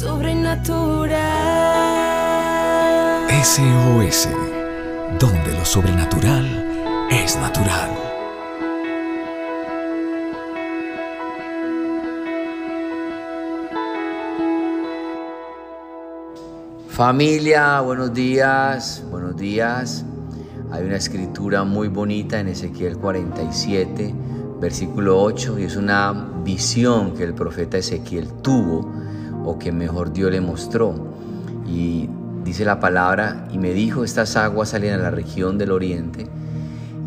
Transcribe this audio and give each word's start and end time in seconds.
sobrenatural. 0.00 1.10
SOS, 3.44 4.28
donde 5.18 5.52
lo 5.52 5.64
sobrenatural 5.66 6.46
es 7.10 7.36
natural. 7.36 7.90
Familia, 16.88 17.80
buenos 17.82 18.14
días, 18.14 19.04
buenos 19.10 19.36
días. 19.36 20.06
Hay 20.70 20.84
una 20.84 20.96
escritura 20.96 21.64
muy 21.64 21.88
bonita 21.88 22.40
en 22.40 22.48
Ezequiel 22.48 22.96
47, 22.96 24.14
versículo 24.62 25.20
8, 25.22 25.58
y 25.58 25.64
es 25.64 25.76
una 25.76 26.12
visión 26.42 27.12
que 27.12 27.24
el 27.24 27.34
profeta 27.34 27.76
Ezequiel 27.76 28.32
tuvo, 28.40 28.99
o 29.50 29.58
que 29.58 29.72
mejor 29.72 30.12
Dios 30.12 30.30
le 30.30 30.40
mostró. 30.40 30.94
Y 31.66 32.08
dice 32.44 32.64
la 32.64 32.80
palabra, 32.80 33.48
y 33.52 33.58
me 33.58 33.72
dijo, 33.72 34.04
estas 34.04 34.36
aguas 34.36 34.70
salen 34.70 34.94
a 34.94 34.98
la 34.98 35.10
región 35.10 35.58
del 35.58 35.72
oriente 35.72 36.26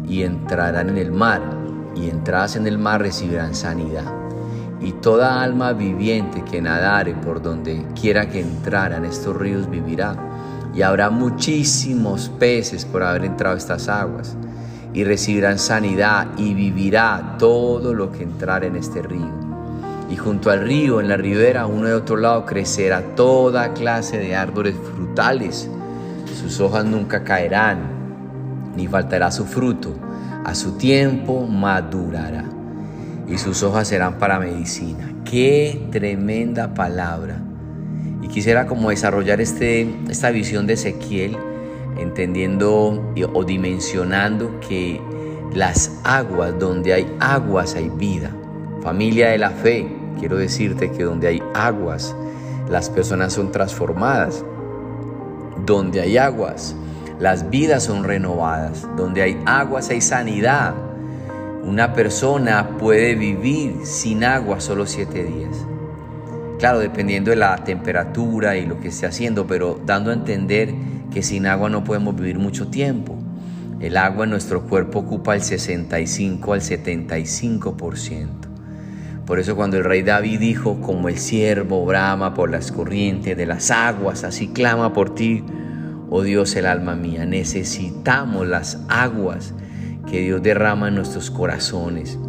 y 0.07 0.23
entrarán 0.23 0.89
en 0.89 0.97
el 0.97 1.11
mar, 1.11 1.41
y 1.95 2.09
entradas 2.09 2.55
en 2.55 2.67
el 2.67 2.77
mar 2.77 3.01
recibirán 3.01 3.55
sanidad. 3.55 4.11
Y 4.81 4.91
toda 4.93 5.41
alma 5.41 5.73
viviente 5.73 6.43
que 6.43 6.61
nadare 6.61 7.15
por 7.15 7.41
donde 7.41 7.85
quiera 7.99 8.29
que 8.29 8.41
entraran 8.41 9.05
estos 9.05 9.35
ríos 9.35 9.69
vivirá 9.69 10.15
y 10.75 10.81
habrá 10.81 11.09
muchísimos 11.09 12.29
peces 12.39 12.83
por 12.85 13.03
haber 13.03 13.25
entrado 13.25 13.55
estas 13.55 13.87
aguas, 13.87 14.35
y 14.93 15.03
recibirán 15.03 15.59
sanidad, 15.59 16.27
y 16.37 16.53
vivirá 16.53 17.35
todo 17.39 17.93
lo 17.93 18.11
que 18.11 18.23
entrar 18.23 18.63
en 18.63 18.75
este 18.75 19.01
río. 19.01 19.52
Y 20.13 20.15
junto 20.15 20.51
al 20.51 20.61
río, 20.61 21.01
en 21.01 21.07
la 21.07 21.17
ribera, 21.17 21.65
uno 21.65 21.87
de 21.87 21.95
otro 21.95 22.17
lado, 22.17 22.45
crecerá 22.45 23.01
toda 23.15 23.73
clase 23.73 24.19
de 24.19 24.35
árboles 24.35 24.75
frutales. 24.93 25.67
Sus 26.39 26.59
hojas 26.59 26.85
nunca 26.85 27.23
caerán, 27.23 27.79
ni 28.75 28.87
faltará 28.87 29.31
su 29.31 29.45
fruto. 29.45 29.95
A 30.45 30.53
su 30.53 30.73
tiempo 30.73 31.47
madurará, 31.47 32.45
y 33.27 33.39
sus 33.39 33.63
hojas 33.63 33.87
serán 33.87 34.19
para 34.19 34.39
medicina. 34.39 35.11
Qué 35.25 35.87
tremenda 35.89 36.75
palabra 36.75 37.41
y 38.21 38.27
quisiera 38.27 38.67
como 38.67 38.91
desarrollar 38.91 39.41
este, 39.41 39.89
esta 40.11 40.29
visión 40.29 40.67
de 40.67 40.73
Ezequiel, 40.73 41.35
entendiendo 41.97 43.13
o 43.33 43.43
dimensionando 43.43 44.59
que 44.59 45.01
las 45.55 45.99
aguas, 46.03 46.53
donde 46.59 46.93
hay 46.93 47.11
aguas 47.19 47.73
hay 47.73 47.89
vida. 47.89 48.29
Familia 48.83 49.29
de 49.29 49.39
la 49.39 49.49
fe, 49.49 50.02
quiero 50.19 50.37
decirte 50.37 50.91
que 50.91 51.03
donde 51.03 51.27
hay 51.27 51.43
aguas, 51.53 52.15
las 52.69 52.89
personas 52.89 53.33
son 53.33 53.51
transformadas. 53.51 54.43
Donde 55.65 56.01
hay 56.01 56.17
aguas, 56.17 56.75
las 57.19 57.49
vidas 57.49 57.83
son 57.83 58.03
renovadas. 58.03 58.87
Donde 58.97 59.21
hay 59.21 59.41
aguas 59.45 59.89
hay 59.89 60.01
sanidad. 60.01 60.73
Una 61.63 61.93
persona 61.93 62.77
puede 62.77 63.15
vivir 63.15 63.85
sin 63.85 64.23
agua 64.23 64.59
solo 64.59 64.85
siete 64.85 65.23
días. 65.23 65.55
Claro, 66.59 66.79
dependiendo 66.79 67.29
de 67.29 67.37
la 67.37 67.63
temperatura 67.63 68.57
y 68.57 68.65
lo 68.65 68.79
que 68.79 68.89
esté 68.89 69.05
haciendo, 69.05 69.47
pero 69.47 69.79
dando 69.85 70.11
a 70.11 70.13
entender 70.13 70.73
que 71.11 71.23
sin 71.23 71.45
agua 71.45 71.69
no 71.69 71.83
podemos 71.83 72.15
vivir 72.15 72.39
mucho 72.39 72.67
tiempo. 72.67 73.15
El 73.79 73.97
agua 73.97 74.23
en 74.23 74.29
nuestro 74.29 74.63
cuerpo 74.63 74.99
ocupa 74.99 75.35
el 75.35 75.41
65 75.41 76.53
al 76.53 76.61
75%. 76.61 78.52
Por 79.25 79.39
eso 79.39 79.55
cuando 79.55 79.77
el 79.77 79.85
rey 79.85 80.01
David 80.01 80.39
dijo, 80.39 80.81
como 80.81 81.07
el 81.07 81.17
siervo 81.17 81.85
brama 81.85 82.33
por 82.33 82.49
las 82.49 82.71
corrientes 82.71 83.37
de 83.37 83.45
las 83.45 83.71
aguas, 83.71 84.25
así 84.25 84.49
clama 84.49 84.91
por 84.91 85.15
ti, 85.15 85.43
oh 86.09 86.23
Dios 86.23 86.55
el 86.57 86.65
alma 86.65 86.95
mía, 86.95 87.25
necesitamos 87.25 88.47
las 88.47 88.81
aguas 88.89 89.53
que 90.09 90.19
Dios 90.19 90.43
derrama 90.43 90.89
en 90.89 90.95
nuestros 90.95 91.31
corazones. 91.31 92.19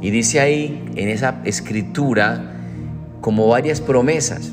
Y 0.00 0.10
dice 0.10 0.40
ahí, 0.40 0.84
en 0.96 1.08
esa 1.08 1.40
escritura, 1.44 2.54
como 3.20 3.48
varias 3.48 3.80
promesas. 3.80 4.52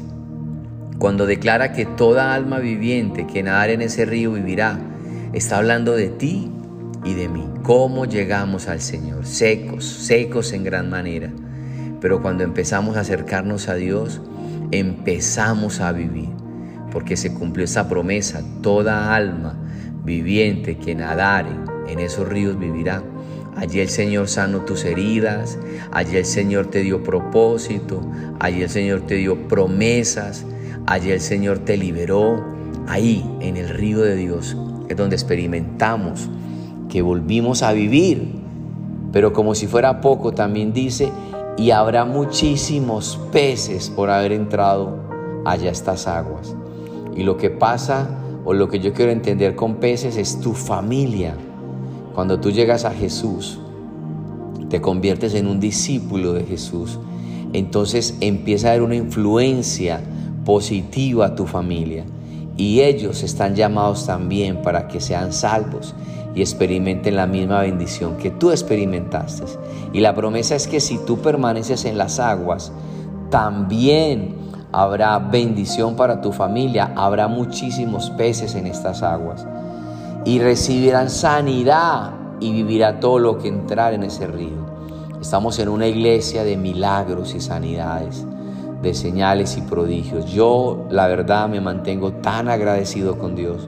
Cuando 0.99 1.25
declara 1.25 1.73
que 1.73 1.85
toda 1.85 2.33
alma 2.33 2.59
viviente 2.59 3.27
que 3.27 3.43
nadar 3.43 3.69
en 3.69 3.81
ese 3.81 4.05
río 4.05 4.33
vivirá, 4.33 4.79
está 5.33 5.57
hablando 5.57 5.93
de 5.95 6.09
ti 6.09 6.51
y 7.03 7.13
de 7.15 7.27
mí. 7.27 7.47
¿Cómo 7.63 8.05
llegamos 8.05 8.67
al 8.67 8.81
Señor? 8.81 9.25
Secos, 9.25 9.85
secos 9.85 10.53
en 10.53 10.63
gran 10.63 10.89
manera. 10.89 11.31
Pero 12.05 12.21
cuando 12.21 12.43
empezamos 12.43 12.97
a 12.97 12.99
acercarnos 12.99 13.67
a 13.67 13.73
Dios, 13.73 14.21
empezamos 14.69 15.79
a 15.79 15.91
vivir. 15.91 16.29
Porque 16.91 17.17
se 17.17 17.33
cumplió 17.33 17.65
esa 17.65 17.89
promesa. 17.89 18.43
Toda 18.61 19.15
alma 19.15 19.57
viviente 20.03 20.77
que 20.77 20.93
nadare 20.93 21.49
en 21.87 21.97
esos 21.97 22.29
ríos 22.29 22.59
vivirá. 22.59 23.01
Allí 23.55 23.79
el 23.79 23.89
Señor 23.89 24.27
sanó 24.27 24.59
tus 24.59 24.85
heridas, 24.85 25.57
allí 25.91 26.17
el 26.17 26.25
Señor 26.25 26.67
te 26.67 26.81
dio 26.81 27.01
propósito, 27.01 28.07
allí 28.39 28.61
el 28.61 28.69
Señor 28.69 29.01
te 29.07 29.15
dio 29.15 29.47
promesas, 29.47 30.45
allí 30.85 31.09
el 31.09 31.21
Señor 31.21 31.57
te 31.57 31.75
liberó. 31.75 32.45
Ahí, 32.87 33.27
en 33.41 33.57
el 33.57 33.67
río 33.67 34.01
de 34.01 34.15
Dios, 34.15 34.55
es 34.89 34.95
donde 34.95 35.15
experimentamos 35.15 36.29
que 36.87 37.01
volvimos 37.01 37.63
a 37.63 37.73
vivir. 37.73 38.45
Pero 39.11 39.33
como 39.33 39.55
si 39.55 39.65
fuera 39.65 40.01
poco, 40.01 40.33
también 40.33 40.71
dice, 40.71 41.09
y 41.57 41.71
habrá 41.71 42.05
muchísimos 42.05 43.19
peces 43.31 43.89
por 43.89 44.09
haber 44.09 44.31
entrado 44.31 44.97
allá 45.45 45.71
estas 45.71 46.07
aguas. 46.07 46.55
Y 47.15 47.23
lo 47.23 47.37
que 47.37 47.49
pasa, 47.49 48.09
o 48.43 48.53
lo 48.53 48.67
que 48.67 48.79
yo 48.79 48.93
quiero 48.93 49.11
entender 49.11 49.55
con 49.55 49.75
peces, 49.75 50.17
es 50.17 50.39
tu 50.39 50.53
familia 50.53 51.35
cuando 52.15 52.39
tú 52.39 52.49
llegas 52.49 52.85
a 52.85 52.91
Jesús, 52.91 53.59
te 54.69 54.79
conviertes 54.79 55.33
en 55.33 55.47
un 55.47 55.59
discípulo 55.59 56.31
de 56.31 56.45
Jesús, 56.45 56.97
entonces 57.51 58.15
empieza 58.21 58.67
a 58.67 58.71
haber 58.71 58.83
una 58.83 58.95
influencia 58.95 60.01
positiva 60.45 61.25
a 61.25 61.35
tu 61.35 61.45
familia. 61.45 62.05
Y 62.57 62.81
ellos 62.81 63.23
están 63.23 63.55
llamados 63.55 64.05
también 64.05 64.61
para 64.61 64.87
que 64.87 65.01
sean 65.01 65.33
salvos 65.33 65.93
y 66.33 66.41
experimenten 66.41 67.15
la 67.15 67.27
misma 67.27 67.61
bendición 67.61 68.17
que 68.17 68.31
tú 68.31 68.51
experimentaste. 68.51 69.43
Y 69.93 69.99
la 69.99 70.13
promesa 70.13 70.55
es 70.55 70.67
que 70.67 70.79
si 70.79 70.97
tú 70.99 71.19
permaneces 71.19 71.85
en 71.85 71.97
las 71.97 72.19
aguas, 72.19 72.71
también 73.29 74.35
habrá 74.71 75.17
bendición 75.19 75.95
para 75.95 76.21
tu 76.21 76.31
familia, 76.31 76.91
habrá 76.95 77.27
muchísimos 77.27 78.09
peces 78.11 78.55
en 78.55 78.67
estas 78.67 79.03
aguas 79.03 79.45
y 80.25 80.39
recibirán 80.39 81.09
sanidad 81.09 82.11
y 82.41 82.51
vivirá 82.51 82.99
todo 82.99 83.19
lo 83.19 83.37
que 83.37 83.47
entrar 83.47 83.93
en 83.93 84.03
ese 84.03 84.27
río. 84.27 84.65
Estamos 85.21 85.57
en 85.59 85.69
una 85.69 85.87
iglesia 85.87 86.43
de 86.43 86.57
milagros 86.57 87.33
y 87.35 87.39
sanidades, 87.39 88.25
de 88.85 88.93
señales 88.93 89.57
y 89.57 89.61
prodigios. 89.61 90.31
Yo, 90.31 90.85
la 90.89 91.07
verdad, 91.07 91.49
me 91.49 91.59
mantengo 91.59 92.13
tan 92.13 92.47
agradecido 92.47 93.17
con 93.17 93.35
Dios 93.35 93.67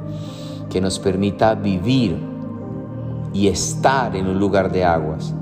que 0.69 0.79
nos 0.79 0.99
permita 0.99 1.55
vivir 1.55 2.17
y 3.33 3.47
estar 3.47 4.15
en 4.15 4.27
un 4.27 4.39
lugar 4.39 4.71
de 4.71 4.85
aguas. 4.85 5.33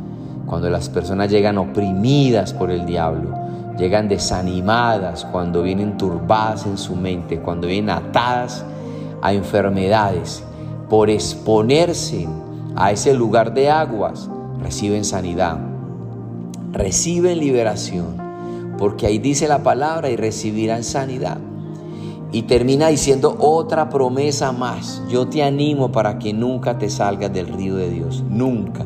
Cuando 0.45 0.69
las 0.69 0.89
personas 0.89 1.29
llegan 1.29 1.57
oprimidas 1.57 2.53
por 2.53 2.71
el 2.71 2.85
diablo, 2.85 3.31
llegan 3.77 4.07
desanimadas, 4.07 5.25
cuando 5.25 5.61
vienen 5.61 5.97
turbadas 5.97 6.65
en 6.65 6.77
su 6.77 6.95
mente, 6.95 7.39
cuando 7.39 7.67
vienen 7.67 7.89
atadas 7.89 8.63
a 9.21 9.33
enfermedades, 9.33 10.41
por 10.89 11.09
exponerse 11.09 12.27
a 12.75 12.91
ese 12.91 13.13
lugar 13.13 13.53
de 13.53 13.69
aguas, 13.69 14.29
reciben 14.61 15.03
sanidad, 15.03 15.57
reciben 16.71 17.39
liberación, 17.39 18.24
porque 18.77 19.07
ahí 19.07 19.17
dice 19.19 19.47
la 19.47 19.63
palabra 19.63 20.09
y 20.09 20.15
recibirán 20.15 20.83
sanidad. 20.83 21.37
Y 22.31 22.43
termina 22.43 22.87
diciendo 22.87 23.35
otra 23.39 23.89
promesa 23.89 24.51
más. 24.51 25.01
Yo 25.09 25.27
te 25.27 25.43
animo 25.43 25.91
para 25.91 26.19
que 26.19 26.33
nunca 26.33 26.77
te 26.77 26.89
salgas 26.89 27.31
del 27.31 27.47
río 27.47 27.75
de 27.75 27.89
Dios. 27.89 28.23
Nunca, 28.29 28.85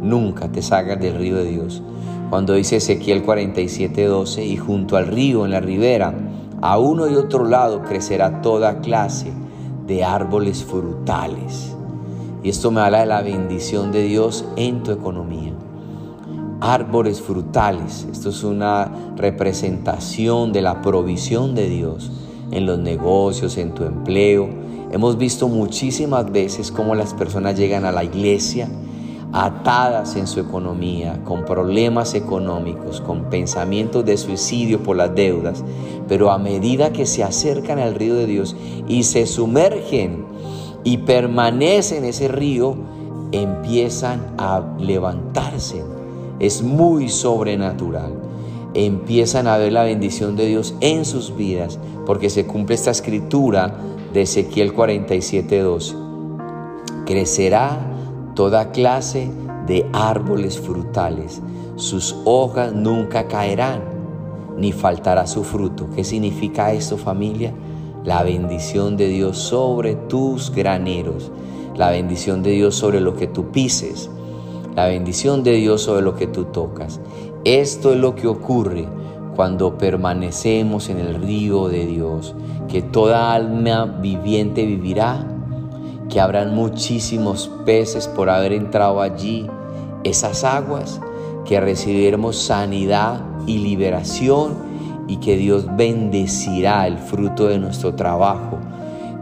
nunca 0.00 0.50
te 0.50 0.62
salgas 0.62 0.98
del 1.00 1.16
río 1.16 1.36
de 1.36 1.44
Dios. 1.44 1.82
Cuando 2.30 2.54
dice 2.54 2.76
Ezequiel 2.76 3.22
47, 3.22 4.04
12, 4.04 4.44
y 4.44 4.56
junto 4.56 4.96
al 4.96 5.06
río, 5.06 5.44
en 5.44 5.50
la 5.50 5.60
ribera, 5.60 6.14
a 6.60 6.78
uno 6.78 7.08
y 7.08 7.14
otro 7.14 7.44
lado 7.44 7.82
crecerá 7.82 8.42
toda 8.42 8.80
clase 8.80 9.32
de 9.86 10.04
árboles 10.04 10.64
frutales. 10.64 11.74
Y 12.42 12.50
esto 12.50 12.70
me 12.70 12.80
habla 12.80 13.00
de 13.00 13.06
la 13.06 13.22
bendición 13.22 13.92
de 13.92 14.02
Dios 14.02 14.44
en 14.56 14.82
tu 14.82 14.92
economía. 14.92 15.47
Árboles 16.60 17.20
frutales, 17.20 18.08
esto 18.10 18.30
es 18.30 18.42
una 18.42 18.90
representación 19.16 20.52
de 20.52 20.60
la 20.60 20.82
provisión 20.82 21.54
de 21.54 21.68
Dios 21.68 22.10
en 22.50 22.66
los 22.66 22.80
negocios, 22.80 23.56
en 23.58 23.74
tu 23.74 23.84
empleo. 23.84 24.48
Hemos 24.90 25.18
visto 25.18 25.46
muchísimas 25.46 26.32
veces 26.32 26.72
cómo 26.72 26.96
las 26.96 27.14
personas 27.14 27.56
llegan 27.56 27.84
a 27.84 27.92
la 27.92 28.02
iglesia, 28.02 28.68
atadas 29.32 30.16
en 30.16 30.26
su 30.26 30.40
economía, 30.40 31.22
con 31.24 31.44
problemas 31.44 32.14
económicos, 32.14 33.00
con 33.02 33.30
pensamientos 33.30 34.04
de 34.04 34.16
suicidio 34.16 34.82
por 34.82 34.96
las 34.96 35.14
deudas, 35.14 35.62
pero 36.08 36.32
a 36.32 36.38
medida 36.38 36.92
que 36.92 37.06
se 37.06 37.22
acercan 37.22 37.78
al 37.78 37.94
río 37.94 38.16
de 38.16 38.26
Dios 38.26 38.56
y 38.88 39.04
se 39.04 39.26
sumergen 39.26 40.24
y 40.82 40.98
permanecen 40.98 41.98
en 41.98 42.10
ese 42.10 42.26
río, 42.26 42.74
empiezan 43.30 44.34
a 44.38 44.60
levantarse. 44.80 45.97
Es 46.40 46.62
muy 46.62 47.08
sobrenatural. 47.08 48.12
Empiezan 48.74 49.46
a 49.46 49.56
ver 49.56 49.72
la 49.72 49.82
bendición 49.82 50.36
de 50.36 50.46
Dios 50.46 50.74
en 50.80 51.04
sus 51.04 51.34
vidas, 51.36 51.78
porque 52.06 52.30
se 52.30 52.46
cumple 52.46 52.74
esta 52.74 52.90
escritura 52.90 53.74
de 54.12 54.22
Ezequiel 54.22 54.74
47:12. 54.74 55.94
Crecerá 57.06 57.78
toda 58.34 58.70
clase 58.70 59.30
de 59.66 59.88
árboles 59.92 60.58
frutales, 60.58 61.42
sus 61.76 62.16
hojas 62.24 62.72
nunca 62.72 63.28
caerán, 63.28 63.82
ni 64.56 64.72
faltará 64.72 65.26
su 65.26 65.44
fruto. 65.44 65.88
¿Qué 65.94 66.04
significa 66.04 66.72
esto 66.72 66.96
familia? 66.96 67.52
La 68.04 68.22
bendición 68.22 68.96
de 68.96 69.08
Dios 69.08 69.38
sobre 69.38 69.94
tus 69.94 70.50
graneros, 70.50 71.30
la 71.76 71.90
bendición 71.90 72.42
de 72.42 72.52
Dios 72.52 72.74
sobre 72.74 73.00
lo 73.00 73.14
que 73.14 73.26
tú 73.26 73.50
pises, 73.50 74.10
la 74.78 74.86
bendición 74.86 75.42
de 75.42 75.54
Dios 75.54 75.82
sobre 75.82 76.02
lo 76.02 76.14
que 76.14 76.28
tú 76.28 76.44
tocas. 76.44 77.00
Esto 77.42 77.92
es 77.92 77.98
lo 77.98 78.14
que 78.14 78.28
ocurre 78.28 78.86
cuando 79.34 79.76
permanecemos 79.76 80.88
en 80.88 81.00
el 81.00 81.16
río 81.16 81.66
de 81.66 81.84
Dios, 81.84 82.36
que 82.68 82.80
toda 82.80 83.32
alma 83.32 83.86
viviente 83.86 84.64
vivirá 84.64 85.26
que 86.08 86.20
habrán 86.20 86.54
muchísimos 86.54 87.50
peces 87.66 88.06
por 88.06 88.30
haber 88.30 88.52
entrado 88.52 89.02
allí, 89.02 89.48
esas 90.04 90.44
aguas, 90.44 91.00
que 91.44 91.58
recibiremos 91.60 92.36
sanidad 92.36 93.20
y 93.48 93.58
liberación 93.58 94.54
y 95.08 95.16
que 95.16 95.36
Dios 95.36 95.66
bendecirá 95.76 96.86
el 96.86 96.98
fruto 96.98 97.48
de 97.48 97.58
nuestro 97.58 97.96
trabajo, 97.96 98.58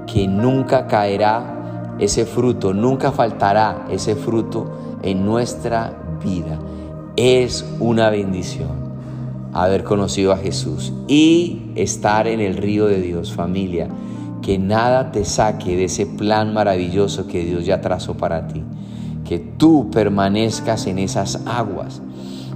que 0.06 0.28
nunca 0.28 0.86
caerá 0.86 1.94
ese 1.98 2.26
fruto, 2.26 2.74
nunca 2.74 3.10
faltará 3.10 3.86
ese 3.90 4.16
fruto 4.16 4.84
en 5.06 5.24
nuestra 5.24 5.96
vida. 6.22 6.58
Es 7.16 7.64
una 7.80 8.10
bendición 8.10 8.86
haber 9.54 9.84
conocido 9.84 10.32
a 10.32 10.36
Jesús 10.36 10.92
y 11.08 11.70
estar 11.76 12.26
en 12.26 12.40
el 12.40 12.58
río 12.58 12.86
de 12.86 13.00
Dios, 13.00 13.32
familia 13.32 13.88
que 14.46 14.58
nada 14.58 15.10
te 15.10 15.24
saque 15.24 15.76
de 15.76 15.86
ese 15.86 16.06
plan 16.06 16.54
maravilloso 16.54 17.26
que 17.26 17.44
Dios 17.44 17.66
ya 17.66 17.80
trazó 17.80 18.16
para 18.16 18.46
ti. 18.46 18.62
Que 19.24 19.40
tú 19.40 19.90
permanezcas 19.90 20.86
en 20.86 21.00
esas 21.00 21.40
aguas, 21.46 22.00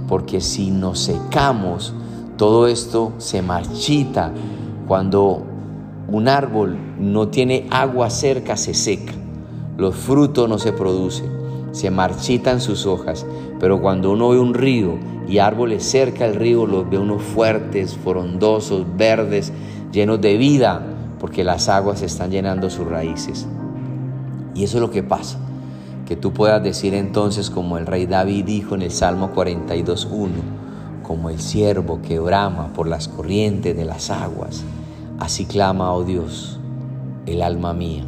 porque 0.07 0.39
si 0.39 0.71
nos 0.71 0.99
secamos, 0.99 1.93
todo 2.37 2.67
esto 2.67 3.11
se 3.17 3.41
marchita. 3.41 4.31
Cuando 4.87 5.43
un 6.07 6.29
árbol 6.29 6.77
no 6.97 7.27
tiene 7.27 7.67
agua 7.71 8.09
cerca, 8.09 8.55
se 8.55 8.73
seca. 8.73 9.11
Los 9.77 9.93
frutos 9.93 10.47
no 10.47 10.59
se 10.59 10.71
producen, 10.71 11.29
se 11.71 11.91
marchitan 11.91 12.61
sus 12.61 12.85
hojas. 12.85 13.25
Pero 13.59 13.81
cuando 13.81 14.11
uno 14.11 14.29
ve 14.29 14.39
un 14.39 14.53
río 14.53 14.97
y 15.27 15.39
árboles 15.39 15.83
cerca 15.83 16.25
del 16.25 16.35
río, 16.35 16.65
los 16.65 16.89
ve 16.89 16.97
unos 16.97 17.21
fuertes, 17.21 17.95
frondosos, 17.97 18.85
verdes, 18.97 19.51
llenos 19.91 20.21
de 20.21 20.37
vida 20.37 20.81
porque 21.19 21.43
las 21.43 21.69
aguas 21.69 22.01
están 22.01 22.31
llenando 22.31 22.69
sus 22.69 22.87
raíces. 22.87 23.45
Y 24.55 24.63
eso 24.63 24.77
es 24.77 24.81
lo 24.81 24.89
que 24.89 25.03
pasa. 25.03 25.37
Que 26.07 26.15
tú 26.15 26.33
puedas 26.33 26.63
decir 26.63 26.93
entonces 26.93 27.49
como 27.49 27.77
el 27.77 27.85
rey 27.85 28.05
David 28.07 28.45
dijo 28.45 28.75
en 28.75 28.81
el 28.81 28.91
Salmo 28.91 29.31
42.1, 29.33 30.29
como 31.03 31.29
el 31.29 31.39
siervo 31.39 32.01
que 32.01 32.19
brama 32.19 32.73
por 32.73 32.87
las 32.87 33.07
corrientes 33.07 33.77
de 33.77 33.85
las 33.85 34.09
aguas, 34.09 34.63
así 35.19 35.45
clama, 35.45 35.93
oh 35.93 36.03
Dios, 36.03 36.59
el 37.27 37.41
alma 37.43 37.73
mía. 37.73 38.03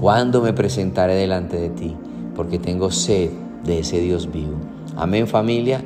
¿Cuándo 0.00 0.42
me 0.42 0.52
presentaré 0.52 1.14
delante 1.14 1.58
de 1.58 1.68
ti? 1.68 1.96
Porque 2.36 2.58
tengo 2.58 2.90
sed 2.90 3.30
de 3.64 3.80
ese 3.80 4.00
Dios 4.00 4.30
vivo. 4.30 4.56
Amén 4.96 5.26
familia. 5.26 5.82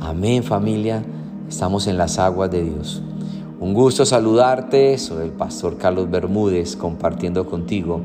Amén 0.00 0.42
familia. 0.42 1.02
Estamos 1.48 1.86
en 1.86 1.96
las 1.96 2.18
aguas 2.18 2.50
de 2.50 2.62
Dios. 2.62 3.02
Un 3.60 3.74
gusto 3.74 4.04
saludarte, 4.04 4.98
soy 4.98 5.24
el 5.24 5.32
pastor 5.32 5.78
Carlos 5.78 6.10
Bermúdez 6.10 6.76
compartiendo 6.76 7.46
contigo 7.46 8.00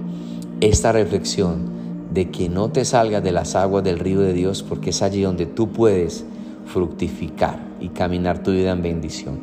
esta 0.62 0.92
reflexión 0.92 1.72
de 2.12 2.30
que 2.32 2.50
no 2.50 2.70
te 2.70 2.86
salgas 2.86 3.24
de 3.24 3.32
las 3.32 3.56
aguas 3.56 3.84
del 3.84 4.00
río 4.00 4.22
de 4.22 4.34
Dios 4.34 4.64
porque 4.64 4.92
es 4.92 5.02
allí 5.02 5.22
donde 5.22 5.46
tú 5.46 5.72
puedes 5.72 6.26
fructificar 6.66 7.60
y 7.80 7.90
caminar 7.90 8.42
tu 8.42 8.52
vida 8.52 8.72
en 8.72 8.82
bendición. 8.82 9.42